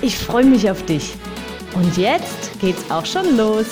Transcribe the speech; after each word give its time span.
Ich 0.00 0.16
freue 0.16 0.44
mich 0.44 0.70
auf 0.70 0.86
dich. 0.86 1.16
Und 1.74 1.96
jetzt 1.96 2.60
geht's 2.60 2.88
auch 2.88 3.04
schon 3.04 3.36
los. 3.36 3.66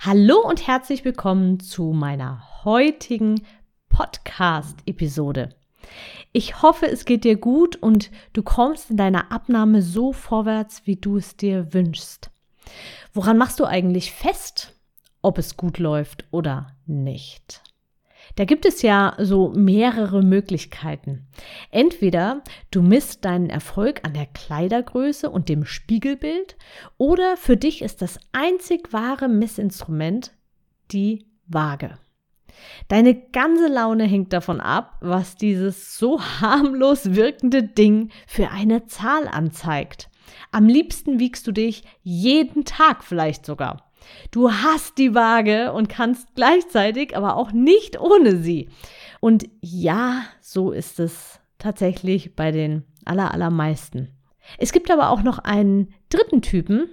Hallo 0.00 0.40
und 0.40 0.66
herzlich 0.66 1.04
willkommen 1.04 1.60
zu 1.60 1.92
meiner 1.92 2.64
heutigen 2.64 3.46
Podcast-Episode. 3.88 5.54
Ich 6.32 6.60
hoffe, 6.60 6.86
es 6.86 7.04
geht 7.04 7.22
dir 7.22 7.36
gut 7.36 7.76
und 7.76 8.10
du 8.32 8.42
kommst 8.42 8.90
in 8.90 8.96
deiner 8.96 9.30
Abnahme 9.30 9.80
so 9.80 10.12
vorwärts, 10.12 10.82
wie 10.86 10.96
du 10.96 11.18
es 11.18 11.36
dir 11.36 11.72
wünschst. 11.72 12.30
Woran 13.14 13.38
machst 13.38 13.60
du 13.60 13.64
eigentlich 13.64 14.10
fest, 14.10 14.74
ob 15.22 15.38
es 15.38 15.56
gut 15.56 15.78
läuft 15.78 16.24
oder 16.32 16.74
nicht? 16.84 17.62
Da 18.38 18.44
gibt 18.44 18.66
es 18.66 18.82
ja 18.82 19.16
so 19.18 19.48
mehrere 19.48 20.22
Möglichkeiten. 20.22 21.26
Entweder 21.72 22.44
du 22.70 22.82
misst 22.82 23.24
deinen 23.24 23.50
Erfolg 23.50 24.02
an 24.04 24.14
der 24.14 24.26
Kleidergröße 24.26 25.28
und 25.28 25.48
dem 25.48 25.64
Spiegelbild 25.64 26.56
oder 26.98 27.36
für 27.36 27.56
dich 27.56 27.82
ist 27.82 28.00
das 28.00 28.20
einzig 28.30 28.92
wahre 28.92 29.26
Messinstrument 29.26 30.36
die 30.92 31.26
Waage. 31.48 31.98
Deine 32.86 33.16
ganze 33.16 33.66
Laune 33.66 34.04
hängt 34.04 34.32
davon 34.32 34.60
ab, 34.60 34.98
was 35.00 35.34
dieses 35.34 35.98
so 35.98 36.20
harmlos 36.20 37.16
wirkende 37.16 37.64
Ding 37.64 38.12
für 38.28 38.50
eine 38.50 38.86
Zahl 38.86 39.26
anzeigt. 39.26 40.10
Am 40.52 40.68
liebsten 40.68 41.18
wiegst 41.18 41.44
du 41.48 41.50
dich 41.50 41.82
jeden 42.04 42.64
Tag 42.64 43.02
vielleicht 43.02 43.44
sogar. 43.44 43.87
Du 44.30 44.50
hast 44.52 44.98
die 44.98 45.14
Waage 45.14 45.72
und 45.72 45.88
kannst 45.88 46.34
gleichzeitig 46.34 47.16
aber 47.16 47.36
auch 47.36 47.52
nicht 47.52 48.00
ohne 48.00 48.36
sie. 48.36 48.68
Und 49.20 49.48
ja, 49.60 50.22
so 50.40 50.70
ist 50.70 51.00
es 51.00 51.40
tatsächlich 51.58 52.36
bei 52.36 52.50
den 52.52 52.84
allermeisten. 53.04 54.08
Es 54.58 54.72
gibt 54.72 54.90
aber 54.90 55.10
auch 55.10 55.22
noch 55.22 55.38
einen 55.38 55.94
dritten 56.10 56.42
Typen 56.42 56.88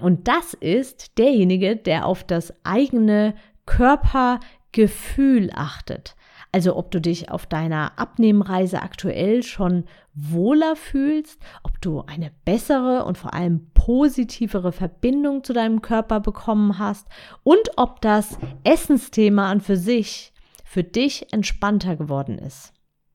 und 0.00 0.28
das 0.28 0.54
ist 0.54 1.18
derjenige, 1.18 1.76
der 1.76 2.06
auf 2.06 2.24
das 2.24 2.54
eigene 2.64 3.34
Körpergefühl 3.66 5.50
achtet. 5.54 6.14
Also 6.50 6.76
ob 6.76 6.90
du 6.90 7.00
dich 7.00 7.30
auf 7.30 7.46
deiner 7.46 7.98
Abnehmreise 7.98 8.80
aktuell 8.82 9.42
schon 9.42 9.84
wohler 10.14 10.76
fühlst, 10.76 11.40
ob 11.62 11.80
du 11.80 12.02
eine 12.02 12.32
bessere 12.44 13.04
und 13.04 13.18
vor 13.18 13.34
allem 13.34 13.70
positivere 13.74 14.72
Verbindung 14.72 15.44
zu 15.44 15.52
deinem 15.52 15.82
Körper 15.82 16.20
bekommen 16.20 16.78
hast 16.78 17.06
und 17.42 17.70
ob 17.76 18.00
das 18.00 18.38
Essensthema 18.64 19.50
an 19.50 19.60
für 19.60 19.76
sich 19.76 20.32
für 20.64 20.84
dich 20.84 21.32
entspannter 21.32 21.96
geworden 21.96 22.38
ist. 22.38 22.74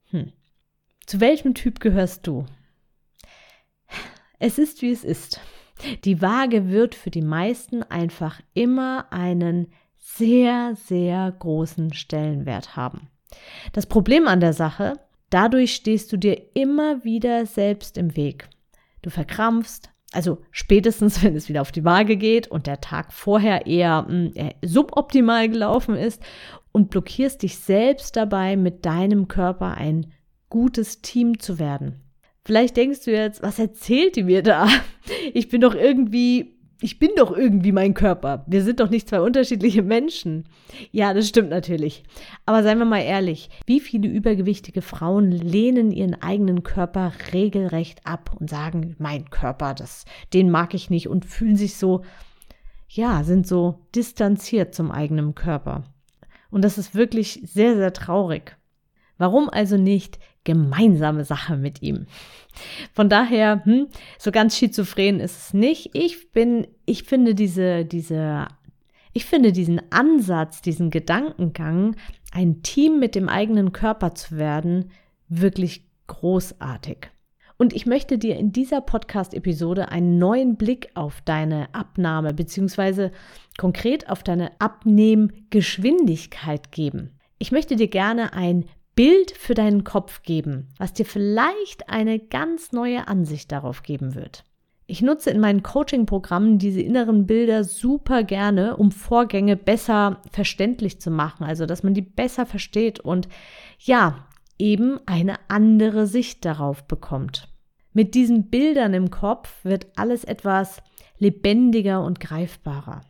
Hm. 0.10 0.34
Zu 1.06 1.20
welchem 1.20 1.54
Typ 1.54 1.80
gehörst 1.80 2.26
du? 2.26 2.46
Es 4.40 4.58
ist, 4.58 4.82
wie 4.82 4.92
es 4.92 5.04
ist. 5.04 5.40
Die 6.04 6.22
Waage 6.22 6.70
wird 6.70 6.96
für 6.96 7.12
die 7.12 7.22
meisten 7.22 7.84
einfach 7.84 8.42
immer 8.54 9.12
einen 9.12 9.72
sehr, 9.98 10.76
sehr 10.76 11.32
großen 11.32 11.94
Stellenwert 11.94 12.76
haben. 12.76 13.10
Das 13.72 13.86
Problem 13.86 14.28
an 14.28 14.40
der 14.40 14.54
Sache, 14.54 14.94
dadurch 15.30 15.76
stehst 15.76 16.12
du 16.12 16.18
dir 16.18 16.42
immer 16.54 17.04
wieder 17.04 17.46
selbst 17.46 17.98
im 17.98 18.16
Weg. 18.16 18.50
Du 19.02 19.10
verkrampfst, 19.10 19.90
also 20.12 20.40
spätestens, 20.52 21.24
wenn 21.24 21.36
es 21.36 21.50
wieder 21.50 21.62
auf 21.62 21.72
die 21.72 21.86
Waage 21.86 22.18
geht 22.18 22.48
und 22.48 22.68
der 22.68 22.82
Tag 22.82 23.14
vorher 23.14 23.66
eher 23.68 24.04
mh, 24.04 24.32
hm, 24.36 24.52
suboptimal 24.62 25.50
gelaufen 25.50 25.96
ist 25.96 26.22
und 26.72 26.90
blockierst 26.90 27.44
dich 27.44 27.58
selbst 27.58 28.16
dabei, 28.16 28.56
mit 28.56 28.86
deinem 28.86 29.28
Körper 29.28 29.76
ein 29.76 30.12
gutes 30.50 31.02
Team 31.02 31.40
zu 31.40 31.60
werden. 31.60 32.02
Vielleicht 32.46 32.76
denkst 32.76 33.06
du 33.06 33.12
jetzt, 33.12 33.42
was 33.42 33.58
erzählt 33.58 34.16
die 34.16 34.24
mir 34.24 34.44
da? 34.44 34.68
Ich 35.34 35.50
bin 35.50 35.62
doch 35.62 35.76
irgendwie 35.76 36.58
ich 36.84 37.00
bin 37.00 37.12
doch 37.16 37.36
irgendwie 37.36 37.72
mein 37.72 37.94
Körper. 37.94 38.44
Wir 38.46 38.62
sind 38.62 38.82
doch 38.82 38.90
nicht 38.90 39.08
zwei 39.08 39.22
unterschiedliche 39.22 39.82
Menschen. 39.82 40.44
Ja, 40.92 41.14
das 41.14 41.30
stimmt 41.30 41.50
natürlich. 41.50 42.04
Aber 42.46 42.62
seien 42.62 42.78
wir 42.78 42.86
mal 42.86 43.02
ehrlich, 43.04 43.50
wie 43.66 43.80
viele 43.80 44.10
übergewichtige 44.10 44.82
Frauen 44.82 45.32
lehnen 45.32 45.92
ihren 45.92 46.22
eigenen 46.22 46.64
Körper 46.64 47.14
regelrecht 47.32 48.06
ab 48.06 48.36
und 48.38 48.50
sagen, 48.50 48.98
mein 49.00 49.30
Körper, 49.30 49.74
das, 49.74 50.04
den 50.34 50.52
mag 50.52 50.74
ich 50.74 50.90
nicht 50.90 51.08
und 51.08 51.24
fühlen 51.24 51.56
sich 51.56 51.78
so, 51.78 52.04
ja, 52.90 53.24
sind 53.24 53.48
so 53.48 53.80
distanziert 53.96 54.76
zum 54.76 54.92
eigenen 54.92 55.36
Körper. 55.36 55.86
Und 56.52 56.66
das 56.66 56.78
ist 56.78 56.96
wirklich 56.96 57.40
sehr, 57.46 57.78
sehr 57.78 57.94
traurig. 57.94 58.58
Warum 59.24 59.50
also 59.50 59.78
nicht 59.78 60.20
gemeinsame 60.44 61.24
Sache 61.24 61.56
mit 61.56 61.82
ihm? 61.82 62.08
Von 62.92 63.08
daher, 63.08 63.64
hm, 63.64 63.88
so 64.20 64.34
ganz 64.34 64.58
schizophren 64.58 65.22
ist 65.22 65.38
es 65.38 65.54
nicht. 65.54 65.92
Ich 65.94 66.34
bin, 66.34 66.68
ich 66.86 67.04
finde 67.04 67.34
diese, 67.34 67.86
diese, 67.86 68.50
ich 69.14 69.24
finde 69.24 69.54
diesen 69.54 69.82
Ansatz, 69.94 70.62
diesen 70.62 70.90
Gedankengang, 70.90 71.96
ein 72.34 72.64
Team 72.64 73.00
mit 73.00 73.16
dem 73.16 73.30
eigenen 73.30 73.72
Körper 73.72 74.14
zu 74.14 74.36
werden, 74.36 74.92
wirklich 75.30 75.88
großartig. 76.08 77.10
Und 77.58 77.72
ich 77.72 77.86
möchte 77.86 78.18
dir 78.18 78.36
in 78.36 78.52
dieser 78.52 78.82
Podcast-Episode 78.82 79.88
einen 79.88 80.18
neuen 80.18 80.58
Blick 80.58 80.90
auf 80.96 81.22
deine 81.22 81.74
Abnahme 81.74 82.34
beziehungsweise 82.34 83.14
konkret 83.58 84.10
auf 84.10 84.22
deine 84.22 84.52
Abnehmgeschwindigkeit 84.60 86.74
geben. 86.74 87.12
Ich 87.38 87.54
möchte 87.54 87.78
dir 87.78 87.88
gerne 87.88 88.34
ein 88.34 88.66
Bild 88.96 89.32
für 89.32 89.54
deinen 89.54 89.84
Kopf 89.84 90.22
geben, 90.24 90.70
was 90.78 90.94
dir 90.94 91.06
vielleicht 91.06 91.90
eine 91.90 92.20
ganz 92.20 92.72
neue 92.72 93.08
Ansicht 93.08 93.52
darauf 93.52 93.84
geben 93.84 94.16
wird. 94.16 94.44
Ich 94.86 95.02
nutze 95.02 95.32
in 95.32 95.40
meinen 95.40 95.64
Coaching-Programmen 95.64 96.60
diese 96.60 96.82
inneren 96.82 97.26
Bilder 97.26 97.64
super 97.64 98.24
gerne, 98.24 98.78
um 98.78 98.92
Vorgänge 98.92 99.56
besser 99.56 100.22
verständlich 100.32 101.00
zu 101.00 101.10
machen, 101.10 101.46
also 101.46 101.66
dass 101.66 101.84
man 101.84 101.94
die 101.94 102.02
besser 102.02 102.46
versteht 102.46 103.00
und 103.00 103.28
ja, 103.80 104.28
eben 104.60 105.00
eine 105.06 105.36
andere 105.48 106.06
Sicht 106.06 106.46
darauf 106.46 106.84
bekommt. 106.84 107.48
Mit 107.94 108.14
diesen 108.14 108.50
Bildern 108.50 108.94
im 108.94 109.10
Kopf 109.10 109.64
wird 109.64 109.88
alles 109.96 110.24
etwas 110.24 110.82
lebendiger 111.18 112.04
und 112.04 112.20
greifbarer. 112.20 113.02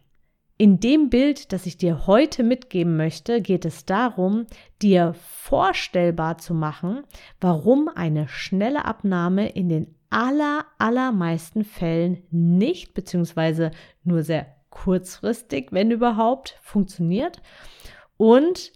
In 0.64 0.80
dem 0.80 1.10
Bild, 1.10 1.52
das 1.52 1.66
ich 1.66 1.76
dir 1.76 2.08
heute 2.08 2.42
mitgeben 2.42 2.96
möchte, 2.96 3.42
geht 3.42 3.66
es 3.66 3.84
darum, 3.84 4.48
dir 4.82 5.14
vorstellbar 5.14 6.38
zu 6.38 6.54
machen, 6.54 7.04
warum 7.42 7.90
eine 7.94 8.30
schnelle 8.30 8.86
Abnahme 8.86 9.50
in 9.50 9.68
den 9.68 9.94
aller, 10.10 10.64
allermeisten 10.78 11.66
Fällen 11.66 12.24
nicht 12.32 12.94
bzw. 12.94 13.72
nur 14.06 14.24
sehr 14.24 14.56
kurzfristig, 14.70 15.74
wenn 15.74 15.92
überhaupt, 15.92 16.58
funktioniert. 16.62 17.42
Und 18.16 18.72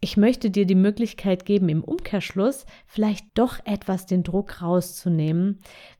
ich 0.00 0.16
möchte 0.16 0.48
dir 0.48 0.64
die 0.64 0.74
Möglichkeit 0.74 1.44
geben, 1.44 1.68
im 1.68 1.84
Umkehrschluss 1.84 2.64
vielleicht 2.86 3.26
doch 3.34 3.58
etwas 3.66 4.06
den 4.06 4.22
Druck 4.22 4.62
rauszunehmen, 4.62 5.58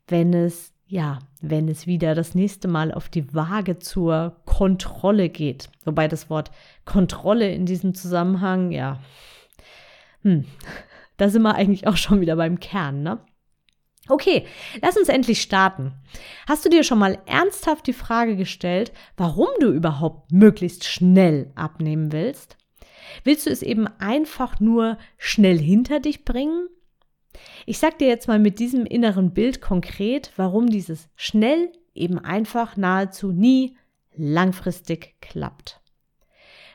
wenn 0.09 0.33
es 0.33 0.70
ja, 0.91 1.21
wenn 1.41 1.69
es 1.69 1.87
wieder 1.87 2.17
das 2.17 2.35
nächste 2.35 2.67
Mal 2.67 2.93
auf 2.93 3.09
die 3.09 3.33
Waage 3.33 3.79
zur 3.79 4.37
Kontrolle 4.45 5.29
geht. 5.29 5.71
Wobei 5.85 6.09
das 6.09 6.29
Wort 6.29 6.51
Kontrolle 6.85 7.53
in 7.53 7.65
diesem 7.65 7.95
Zusammenhang, 7.95 8.73
ja, 8.73 8.99
hm, 10.23 10.45
da 11.17 11.29
sind 11.29 11.43
wir 11.43 11.55
eigentlich 11.55 11.87
auch 11.87 11.97
schon 11.97 12.21
wieder 12.21 12.35
beim 12.35 12.59
Kern, 12.59 13.03
ne? 13.05 13.21
Okay, 14.09 14.45
lass 14.83 14.97
uns 14.97 15.09
endlich 15.09 15.41
starten. 15.41 15.93
Hast 16.49 16.65
du 16.65 16.69
dir 16.69 16.83
schon 16.83 16.99
mal 16.99 17.19
ernsthaft 17.27 17.87
die 17.87 17.93
Frage 17.93 18.35
gestellt, 18.35 18.93
warum 19.17 19.47
du 19.61 19.71
überhaupt 19.71 20.33
möglichst 20.33 20.85
schnell 20.85 21.53
abnehmen 21.55 22.11
willst? 22.11 22.57
Willst 23.23 23.47
du 23.47 23.51
es 23.51 23.63
eben 23.63 23.87
einfach 24.01 24.59
nur 24.59 24.99
schnell 25.19 25.59
hinter 25.59 26.01
dich 26.01 26.25
bringen 26.25 26.67
ich 27.67 27.79
sag 27.79 27.99
dir 27.99 28.09
jetzt 28.09 28.29
mal 28.29 28.39
mit 28.39 28.59
diesem 28.59 28.87
inneren 28.87 29.33
Bild 29.33 29.61
konkret, 29.61 30.33
warum 30.37 30.69
dieses 30.69 31.09
schnell 31.17 31.73
eben 31.95 32.19
einfach 32.19 32.77
nahezu 32.77 33.33
nie 33.33 33.77
langfristig 34.17 35.15
klappt. 35.21 35.81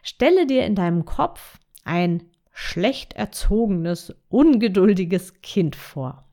Stelle 0.04 0.46
dir 0.46 0.66
in 0.66 0.76
deinem 0.76 1.06
Kopf 1.06 1.58
ein 1.84 2.24
schlecht 2.52 3.14
erzogenes, 3.14 4.16
ungeduldiges 4.30 5.42
Kind 5.42 5.76
vor. 5.76 6.26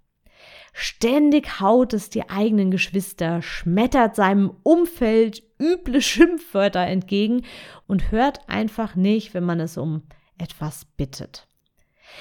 Ständig 0.73 1.61
haut 1.61 1.93
es 1.93 2.09
die 2.09 2.31
eigenen 2.31 2.71
Geschwister, 2.71 3.43
schmettert 3.43 4.17
seinem 4.17 4.53
Umfeld 4.63 5.43
üble 5.61 6.01
Schimpfwörter 6.03 6.87
entgegen 6.87 7.45
und 7.87 8.11
hört 8.11 8.49
einfach 8.49 8.95
nicht, 8.95 9.35
wenn 9.35 9.45
man 9.45 9.61
es 9.61 9.77
um 9.77 10.03
etwas 10.39 10.87
bittet. 10.97 11.47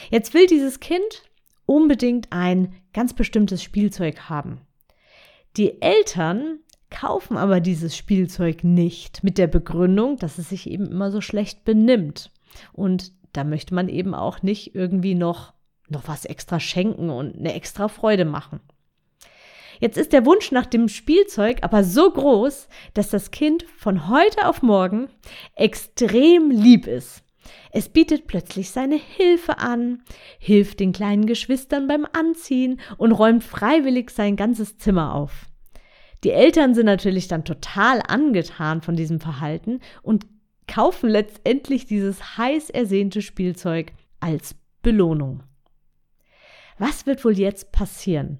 Jetzt 0.09 0.33
will 0.33 0.47
dieses 0.47 0.79
Kind 0.79 1.23
unbedingt 1.65 2.27
ein 2.31 2.73
ganz 2.93 3.13
bestimmtes 3.13 3.63
Spielzeug 3.63 4.29
haben. 4.29 4.61
Die 5.57 5.81
Eltern 5.81 6.59
kaufen 6.89 7.37
aber 7.37 7.59
dieses 7.59 7.95
Spielzeug 7.95 8.63
nicht 8.63 9.23
mit 9.23 9.37
der 9.37 9.47
Begründung, 9.47 10.17
dass 10.17 10.37
es 10.37 10.49
sich 10.49 10.69
eben 10.69 10.91
immer 10.91 11.11
so 11.11 11.21
schlecht 11.21 11.63
benimmt. 11.63 12.31
Und 12.73 13.13
da 13.33 13.43
möchte 13.43 13.73
man 13.73 13.89
eben 13.89 14.13
auch 14.13 14.43
nicht 14.43 14.75
irgendwie 14.75 15.15
noch, 15.15 15.53
noch 15.89 16.07
was 16.07 16.25
extra 16.25 16.59
schenken 16.59 17.09
und 17.09 17.37
eine 17.37 17.53
extra 17.53 17.87
Freude 17.87 18.25
machen. 18.25 18.59
Jetzt 19.79 19.97
ist 19.97 20.13
der 20.13 20.27
Wunsch 20.27 20.51
nach 20.51 20.67
dem 20.67 20.89
Spielzeug 20.89 21.59
aber 21.63 21.83
so 21.83 22.11
groß, 22.11 22.67
dass 22.93 23.09
das 23.09 23.31
Kind 23.31 23.65
von 23.77 24.09
heute 24.09 24.47
auf 24.47 24.61
morgen 24.61 25.09
extrem 25.55 26.51
lieb 26.51 26.85
ist. 26.85 27.23
Es 27.71 27.89
bietet 27.89 28.27
plötzlich 28.27 28.69
seine 28.71 28.95
Hilfe 28.97 29.59
an, 29.59 30.03
hilft 30.39 30.79
den 30.79 30.91
kleinen 30.91 31.25
Geschwistern 31.25 31.87
beim 31.87 32.05
Anziehen 32.11 32.79
und 32.97 33.11
räumt 33.11 33.43
freiwillig 33.43 34.11
sein 34.11 34.35
ganzes 34.35 34.77
Zimmer 34.77 35.15
auf. 35.15 35.47
Die 36.23 36.31
Eltern 36.31 36.75
sind 36.75 36.85
natürlich 36.85 37.27
dann 37.27 37.45
total 37.45 38.01
angetan 38.07 38.81
von 38.81 38.95
diesem 38.95 39.19
Verhalten 39.19 39.79
und 40.03 40.27
kaufen 40.67 41.09
letztendlich 41.09 41.85
dieses 41.85 42.37
heiß 42.37 42.69
ersehnte 42.69 43.21
Spielzeug 43.21 43.93
als 44.19 44.55
Belohnung. 44.81 45.43
Was 46.77 47.05
wird 47.05 47.25
wohl 47.25 47.37
jetzt 47.37 47.71
passieren? 47.71 48.39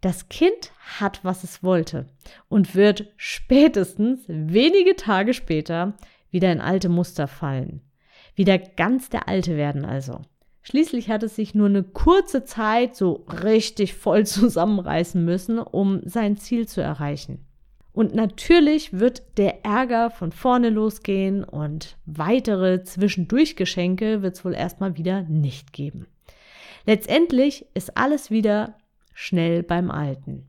Das 0.00 0.28
Kind 0.28 0.72
hat, 1.00 1.24
was 1.24 1.42
es 1.42 1.62
wollte 1.62 2.06
und 2.48 2.74
wird 2.74 3.12
spätestens 3.16 4.24
wenige 4.28 4.94
Tage 4.94 5.34
später 5.34 5.94
wieder 6.30 6.52
in 6.52 6.60
alte 6.60 6.88
Muster 6.88 7.26
fallen. 7.26 7.82
Wieder 8.36 8.58
ganz 8.58 9.08
der 9.08 9.28
Alte 9.28 9.56
werden 9.56 9.84
also. 9.84 10.20
Schließlich 10.62 11.10
hat 11.10 11.22
es 11.22 11.36
sich 11.36 11.54
nur 11.54 11.68
eine 11.68 11.82
kurze 11.82 12.44
Zeit 12.44 12.94
so 12.94 13.24
richtig 13.42 13.94
voll 13.94 14.26
zusammenreißen 14.26 15.24
müssen, 15.24 15.58
um 15.58 16.00
sein 16.04 16.36
Ziel 16.36 16.68
zu 16.68 16.80
erreichen. 16.80 17.44
Und 17.92 18.14
natürlich 18.14 18.92
wird 18.92 19.22
der 19.38 19.64
Ärger 19.64 20.10
von 20.10 20.30
vorne 20.30 20.68
losgehen 20.68 21.44
und 21.44 21.96
weitere 22.04 22.82
Zwischendurchgeschenke 22.82 24.20
wird 24.20 24.34
es 24.34 24.44
wohl 24.44 24.54
erstmal 24.54 24.98
wieder 24.98 25.22
nicht 25.22 25.72
geben. 25.72 26.06
Letztendlich 26.84 27.64
ist 27.72 27.96
alles 27.96 28.30
wieder 28.30 28.76
schnell 29.14 29.62
beim 29.62 29.90
Alten. 29.90 30.46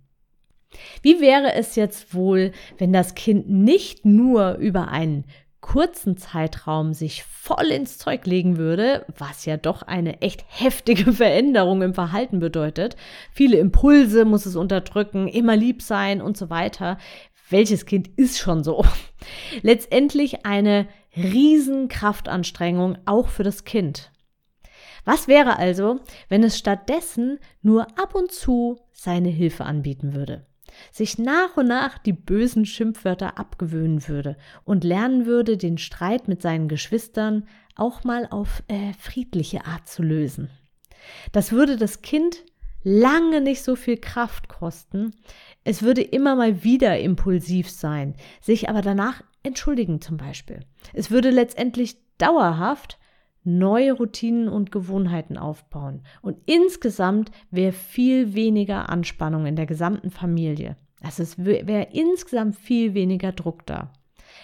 Wie 1.01 1.21
wäre 1.21 1.53
es 1.53 1.75
jetzt 1.75 2.13
wohl, 2.13 2.51
wenn 2.77 2.91
das 2.91 3.15
Kind 3.15 3.49
nicht 3.49 4.03
nur 4.03 4.55
über 4.55 4.89
einen 4.89 5.23
kurzen 5.67 6.15
Zeitraum 6.15 6.93
sich 6.93 7.23
voll 7.23 7.65
ins 7.65 7.97
Zeug 7.97 8.25
legen 8.25 8.55
würde, 8.55 9.05
was 9.17 9.43
ja 9.43 9.57
doch 9.57 9.81
eine 9.81 10.21
echt 10.21 10.45
heftige 10.47 11.11
Veränderung 11.13 11.81
im 11.81 11.93
Verhalten 11.93 12.39
bedeutet, 12.39 12.95
viele 13.33 13.57
Impulse 13.57 14.23
muss 14.23 14.45
es 14.45 14.55
unterdrücken, 14.55 15.27
immer 15.27 15.57
lieb 15.57 15.81
sein 15.81 16.21
und 16.21 16.37
so 16.37 16.49
weiter. 16.49 16.97
Welches 17.49 17.85
Kind 17.85 18.07
ist 18.17 18.39
schon 18.39 18.63
so? 18.63 18.85
Letztendlich 19.61 20.45
eine 20.45 20.87
riesen 21.17 21.89
Kraftanstrengung 21.89 22.97
auch 23.05 23.27
für 23.27 23.43
das 23.43 23.65
Kind. 23.65 24.11
Was 25.03 25.27
wäre 25.27 25.57
also, 25.57 25.99
wenn 26.29 26.43
es 26.43 26.57
stattdessen 26.57 27.39
nur 27.61 27.87
ab 27.99 28.15
und 28.15 28.31
zu 28.31 28.79
seine 28.93 29.29
Hilfe 29.29 29.65
anbieten 29.65 30.13
würde? 30.13 30.46
Sich 30.91 31.17
nach 31.17 31.57
und 31.57 31.67
nach 31.67 31.97
die 31.97 32.13
bösen 32.13 32.65
Schimpfwörter 32.65 33.37
abgewöhnen 33.37 34.07
würde 34.07 34.37
und 34.63 34.83
lernen 34.83 35.25
würde, 35.25 35.57
den 35.57 35.77
Streit 35.77 36.27
mit 36.27 36.41
seinen 36.41 36.67
Geschwistern 36.67 37.47
auch 37.75 38.03
mal 38.03 38.27
auf 38.29 38.63
äh, 38.67 38.93
friedliche 38.99 39.65
Art 39.65 39.87
zu 39.87 40.03
lösen. 40.03 40.49
Das 41.31 41.51
würde 41.51 41.77
das 41.77 42.01
Kind 42.01 42.43
lange 42.83 43.41
nicht 43.41 43.63
so 43.63 43.75
viel 43.75 43.97
Kraft 43.97 44.47
kosten. 44.47 45.13
Es 45.63 45.83
würde 45.83 46.01
immer 46.01 46.35
mal 46.35 46.63
wieder 46.63 46.99
impulsiv 46.99 47.69
sein, 47.69 48.15
sich 48.41 48.69
aber 48.69 48.81
danach 48.81 49.23
entschuldigen 49.43 50.01
zum 50.01 50.17
Beispiel. 50.17 50.61
Es 50.93 51.11
würde 51.11 51.29
letztendlich 51.29 51.97
dauerhaft 52.17 52.97
neue 53.47 53.93
Routinen 53.93 54.49
und 54.49 54.71
Gewohnheiten 54.71 55.37
aufbauen. 55.37 56.01
Und 56.21 56.37
insgesamt 56.45 57.31
wäre 57.49 57.71
viel 57.71 58.33
weniger 58.33 58.89
Anspannung 58.89 59.45
in 59.45 59.55
der 59.55 59.65
gesamten 59.65 60.11
Familie. 60.11 60.75
Also 61.01 61.23
es 61.23 61.37
wäre 61.43 61.87
insgesamt 61.93 62.57
viel 62.57 62.93
weniger 62.93 63.31
Druck 63.31 63.65
da. 63.65 63.93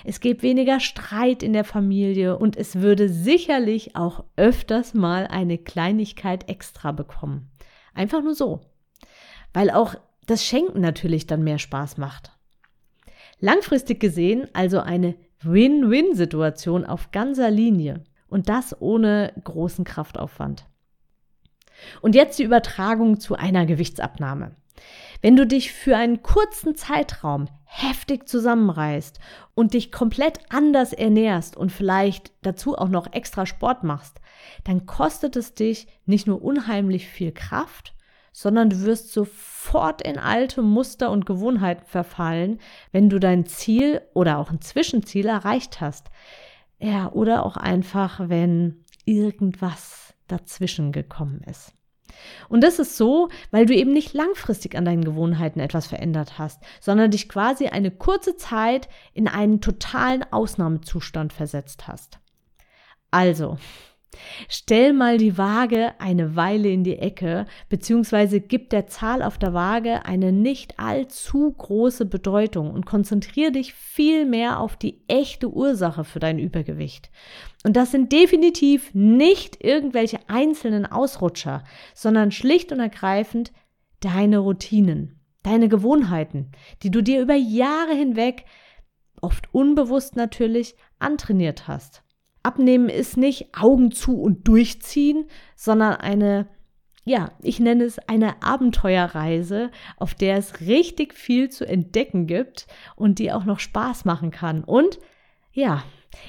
Es 0.06 0.22
gäbe 0.22 0.42
weniger 0.42 0.80
Streit 0.80 1.44
in 1.44 1.54
der 1.54 1.66
Familie 1.66 2.38
und 2.38 2.56
es 2.56 2.78
würde 2.78 3.10
sicherlich 3.10 3.96
auch 3.96 4.24
öfters 4.38 4.94
mal 4.94 5.28
eine 5.28 5.58
Kleinigkeit 5.58 6.50
extra 6.50 6.92
bekommen. 6.92 7.52
Einfach 7.94 8.24
nur 8.24 8.36
so. 8.36 8.62
Weil 9.54 9.70
auch 9.70 9.96
das 10.26 10.46
Schenken 10.46 10.80
natürlich 10.80 11.28
dann 11.28 11.44
mehr 11.44 11.60
Spaß 11.60 11.98
macht. 11.98 12.32
Langfristig 13.40 14.00
gesehen 14.00 14.48
also 14.54 14.80
eine 14.80 15.16
Win-Win-Situation 15.42 16.86
auf 16.86 17.12
ganzer 17.12 17.52
Linie. 17.52 18.04
Und 18.34 18.50
das 18.50 18.76
ohne 18.82 19.32
großen 19.44 19.86
Kraftaufwand. 19.86 20.66
Und 22.02 22.16
jetzt 22.16 22.40
die 22.40 22.44
Übertragung 22.44 23.20
zu 23.20 23.36
einer 23.36 23.68
Gewichtsabnahme. 23.68 24.56
Wenn 25.22 25.36
du 25.36 25.46
dich 25.46 25.72
für 25.72 25.96
einen 25.96 26.24
kurzen 26.24 26.76
Zeitraum 26.76 27.48
heftig 27.66 28.28
zusammenreißt 28.28 29.20
und 29.54 29.76
dich 29.76 29.92
komplett 29.92 30.40
anders 30.50 30.94
ernährst 30.94 31.56
und 31.56 31.72
vielleicht 31.72 32.32
dazu 32.42 32.76
auch 32.76 32.90
noch 32.90 33.14
extra 33.14 33.46
Sport 33.46 33.84
machst, 33.84 34.20
dann 34.64 34.88
kostet 34.88 35.36
es 35.36 35.54
dich 35.54 35.86
nicht 36.08 36.26
nur 36.26 36.42
unheimlich 36.42 37.08
viel 37.08 37.34
Kraft, 37.34 37.94
sondern 38.32 38.72
du 38.72 38.82
wirst 38.82 39.14
sofort 39.14 40.02
in 40.02 40.18
alte 40.18 40.64
Muster 40.64 41.12
und 41.12 41.28
Gewohnheiten 41.28 41.86
verfallen, 41.86 42.60
wenn 42.92 43.12
du 43.12 43.20
dein 43.20 43.46
Ziel 43.46 44.02
oder 44.16 44.40
auch 44.40 44.50
ein 44.50 44.60
Zwischenziel 44.60 45.28
erreicht 45.28 45.82
hast. 45.82 46.10
Ja, 46.84 47.10
oder 47.14 47.46
auch 47.46 47.56
einfach, 47.56 48.20
wenn 48.28 48.84
irgendwas 49.06 50.14
dazwischen 50.28 50.92
gekommen 50.92 51.40
ist. 51.50 51.74
Und 52.50 52.62
das 52.62 52.78
ist 52.78 52.98
so, 52.98 53.30
weil 53.52 53.66
du 53.66 53.74
eben 53.74 53.94
nicht 53.94 54.14
langfristig 54.14 54.76
an 54.76 54.84
deinen 54.84 55.06
Gewohnheiten 55.06 55.62
etwas 55.62 55.88
verändert 55.88 56.38
hast, 56.38 56.62
sondern 56.82 57.10
dich 57.10 57.30
quasi 57.30 57.68
eine 57.68 57.90
kurze 57.90 58.36
Zeit 58.36 58.90
in 59.14 59.30
einen 59.30 59.62
totalen 59.62 60.26
Ausnahmezustand 60.34 61.32
versetzt 61.32 61.88
hast. 61.88 62.20
Also, 63.12 63.58
Stell 64.48 64.94
mal 64.94 65.18
die 65.18 65.38
Waage 65.38 65.94
eine 66.00 66.36
Weile 66.36 66.70
in 66.70 66.84
die 66.84 66.98
Ecke, 66.98 67.46
beziehungsweise 67.70 68.40
gib 68.40 68.70
der 68.70 68.88
Zahl 68.88 69.22
auf 69.22 69.38
der 69.38 69.54
Waage 69.54 70.06
eine 70.06 70.32
nicht 70.32 70.80
allzu 70.80 71.52
große 71.52 72.06
Bedeutung 72.06 72.72
und 72.72 72.86
konzentriere 72.86 73.52
dich 73.52 73.74
viel 73.74 74.26
mehr 74.26 74.60
auf 74.60 74.76
die 74.76 75.02
echte 75.08 75.50
Ursache 75.50 76.04
für 76.04 76.20
dein 76.20 76.40
Übergewicht. 76.40 77.10
Und 77.64 77.76
das 77.76 77.92
sind 77.92 78.12
definitiv 78.12 78.94
nicht 78.94 79.64
irgendwelche 79.64 80.20
einzelnen 80.28 80.86
Ausrutscher, 80.86 81.64
sondern 81.94 82.32
schlicht 82.32 82.72
und 82.72 82.80
ergreifend 82.80 83.52
deine 84.00 84.40
Routinen, 84.40 85.20
deine 85.44 85.70
Gewohnheiten, 85.70 86.52
die 86.82 86.92
du 86.92 87.02
dir 87.02 87.22
über 87.22 87.36
Jahre 87.36 87.94
hinweg, 87.94 88.46
oft 89.22 89.54
unbewusst 89.54 90.16
natürlich, 90.16 90.76
antrainiert 91.00 91.68
hast. 91.68 92.04
Abnehmen 92.44 92.90
ist 92.90 93.18
nicht 93.18 93.58
Augen 93.58 93.92
zu 93.92 94.22
und 94.22 94.48
durchziehen, 94.48 95.26
sondern 95.56 95.96
eine, 95.96 96.48
ja, 97.06 97.32
ich 97.42 97.60
nenne 97.60 97.86
es 97.86 98.00
eine 98.00 98.44
Abenteuerreise, 98.44 99.72
auf 99.98 100.14
der 100.14 100.38
es 100.38 100.60
richtig 100.60 101.14
viel 101.14 101.50
zu 101.50 101.66
entdecken 101.66 102.28
gibt 102.28 102.68
und 102.96 103.20
die 103.20 103.32
auch 103.32 103.46
noch 103.46 103.60
Spaß 103.60 104.06
machen 104.06 104.32
kann 104.32 104.64
und 104.64 105.00
ja, 105.54 105.84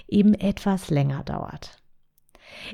eben 0.09 0.35
etwas 0.35 0.90
länger 0.90 1.25
dauert. 1.25 1.83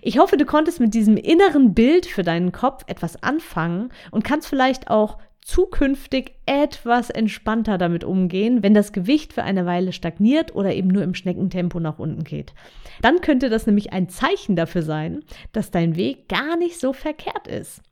Ich 0.03 0.19
hoffe, 0.19 0.37
du 0.37 0.45
konntest 0.45 0.81
mit 0.81 0.95
diesem 0.95 1.17
inneren 1.17 1.75
Bild 1.75 2.07
für 2.07 2.23
deinen 2.23 2.53
Kopf 2.53 2.85
etwas 2.87 3.23
anfangen 3.23 3.93
und 4.11 4.25
kannst 4.25 4.49
vielleicht 4.49 4.91
auch 4.91 5.19
zukünftig 5.43 6.33
etwas 6.47 7.11
entspannter 7.11 7.79
damit 7.79 8.05
umgehen, 8.05 8.63
wenn 8.63 8.75
das 8.75 8.93
Gewicht 8.93 9.33
für 9.33 9.43
eine 9.43 9.67
Weile 9.67 9.93
stagniert 9.93 10.55
oder 10.55 10.75
eben 10.75 10.89
nur 10.89 11.03
im 11.03 11.15
Schneckentempo 11.15 11.81
nach 11.81 11.99
unten 11.99 12.25
geht. 12.25 12.53
Dann 13.03 13.21
könnte 13.21 13.49
das 13.49 13.67
nämlich 13.67 13.93
ein 13.93 14.09
Zeichen 14.09 14.57
dafür 14.57 14.83
sein, 14.83 15.21
dass 15.53 15.71
dein 15.71 15.97
Weg 15.97 16.29
gar 16.29 16.57
nicht 16.57 16.79
so 16.79 16.93
verkehrt 16.93 17.49
ist. 17.49 17.83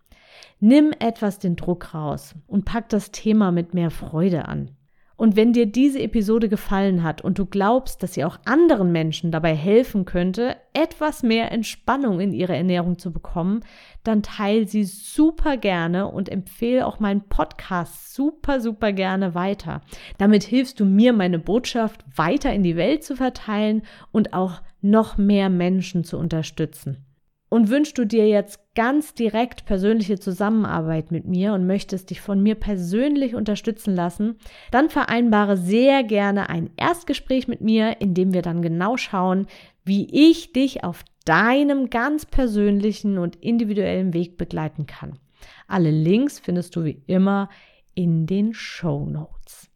Nimm 0.61 0.93
etwas 0.99 1.39
den 1.39 1.57
Druck 1.57 1.95
raus 1.95 2.35
und 2.47 2.65
pack 2.65 2.89
das 2.89 3.11
Thema 3.13 3.53
mit 3.53 3.75
mehr 3.75 3.91
Freude 3.91 4.47
an. 4.47 4.71
Und 5.19 5.35
wenn 5.35 5.53
dir 5.53 5.67
diese 5.67 6.01
Episode 6.01 6.49
gefallen 6.49 7.03
hat 7.03 7.23
und 7.23 7.41
du 7.41 7.45
glaubst, 7.45 8.05
dass 8.05 8.15
sie 8.15 8.25
auch 8.25 8.39
anderen 8.45 8.93
Menschen 8.93 9.33
dabei 9.33 9.53
helfen 9.53 10.05
könnte, 10.05 10.57
etwas 10.75 11.25
mehr 11.25 11.51
Entspannung 11.51 12.21
in 12.21 12.33
ihre 12.33 12.55
Ernährung 12.55 12.99
zu 12.99 13.13
bekommen, 13.13 13.65
dann 14.05 14.23
teile 14.23 14.69
sie 14.69 14.85
super 14.85 15.57
gerne 15.57 16.07
und 16.07 16.29
empfehle 16.29 16.87
auch 16.87 17.01
meinen 17.01 17.23
Podcast 17.23 18.15
super, 18.15 18.61
super 18.61 18.93
gerne 18.93 19.35
weiter. 19.35 19.83
Damit 20.19 20.45
hilfst 20.45 20.79
du 20.79 20.85
mir, 20.85 21.13
meine 21.13 21.41
Botschaft 21.41 22.05
weiter 22.15 22.53
in 22.53 22.63
die 22.63 22.77
Welt 22.77 23.03
zu 23.03 23.17
verteilen 23.17 23.83
und 24.13 24.35
auch 24.35 24.63
noch 24.83 25.19
mehr 25.19 25.51
Menschen 25.51 26.05
zu 26.05 26.17
unterstützen. 26.17 27.08
Und 27.51 27.71
wünschst 27.71 27.97
du 27.97 28.05
dir 28.05 28.29
jetzt 28.29 28.61
ganz 28.75 29.15
direkt 29.15 29.65
persönliche 29.65 30.19
Zusammenarbeit 30.19 31.11
mit 31.11 31.27
mir 31.27 31.55
und 31.55 31.67
möchtest 31.67 32.11
dich 32.11 32.21
von 32.21 32.43
mir 32.43 32.55
persönlich 32.55 33.35
unterstützen 33.35 33.95
lassen, 33.95 34.37
dann 34.71 34.91
vereinbare 34.91 35.57
sehr 35.57 36.05
gerne 36.05 36.51
ein 36.51 36.71
Erstgespräch 36.77 37.49
mit 37.49 37.63
mir, 37.63 38.01
in 38.01 38.13
dem 38.13 38.35
wir 38.35 38.43
dann 38.43 38.61
genau 38.61 38.97
schauen, 38.99 39.47
wie 39.85 40.31
ich 40.31 40.53
dich 40.53 40.85
auf 40.85 41.05
deinem 41.25 41.91
ganz 41.91 42.27
persönlichen 42.27 43.19
und 43.19 43.37
individuellen 43.37 44.13
Weg 44.13 44.37
begleiten 44.37 44.87
kann. 44.87 45.19
Alle 45.67 45.91
Links 45.91 46.39
findest 46.39 46.77
du 46.77 46.85
wie 46.85 47.03
immer 47.07 47.49
in 47.95 48.27
den 48.27 48.55
Show 48.55 49.07
Notes. 49.07 49.71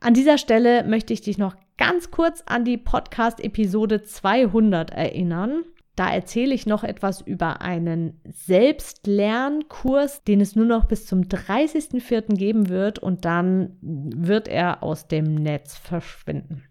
An 0.00 0.14
dieser 0.14 0.38
Stelle 0.38 0.84
möchte 0.84 1.12
ich 1.12 1.20
dich 1.20 1.38
noch 1.38 1.56
ganz 1.78 2.10
kurz 2.10 2.42
an 2.46 2.64
die 2.64 2.76
Podcast-Episode 2.76 4.02
200 4.02 4.90
erinnern. 4.90 5.64
Da 5.96 6.10
erzähle 6.10 6.54
ich 6.54 6.66
noch 6.66 6.84
etwas 6.84 7.22
über 7.22 7.62
einen 7.62 8.20
Selbstlernkurs, 8.30 10.22
den 10.24 10.42
es 10.42 10.54
nur 10.54 10.66
noch 10.66 10.84
bis 10.84 11.06
zum 11.06 11.22
30.04. 11.22 12.36
geben 12.36 12.68
wird 12.68 12.98
und 12.98 13.24
dann 13.24 13.78
wird 13.80 14.46
er 14.46 14.82
aus 14.82 15.08
dem 15.08 15.34
Netz 15.34 15.74
verschwinden. 15.76 16.64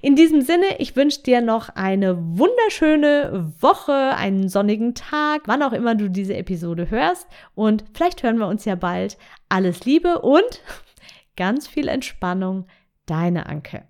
In 0.00 0.16
diesem 0.16 0.40
Sinne, 0.40 0.78
ich 0.78 0.96
wünsche 0.96 1.22
dir 1.22 1.40
noch 1.40 1.68
eine 1.70 2.16
wunderschöne 2.38 3.52
Woche, 3.60 3.92
einen 3.92 4.48
sonnigen 4.48 4.94
Tag, 4.94 5.42
wann 5.46 5.62
auch 5.62 5.72
immer 5.72 5.96
du 5.96 6.08
diese 6.08 6.36
Episode 6.36 6.90
hörst 6.90 7.26
und 7.54 7.84
vielleicht 7.92 8.22
hören 8.22 8.38
wir 8.38 8.46
uns 8.46 8.64
ja 8.64 8.76
bald. 8.76 9.18
Alles 9.48 9.84
Liebe 9.84 10.20
und 10.20 10.62
ganz 11.36 11.66
viel 11.66 11.88
Entspannung, 11.88 12.66
deine 13.04 13.46
Anke. 13.46 13.89